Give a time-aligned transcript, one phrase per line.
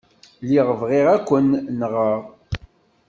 [0.43, 2.21] Lliɣ bɣiɣ ad ken-nɣeɣ.